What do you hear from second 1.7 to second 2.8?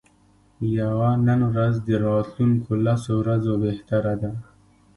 د راتلونکو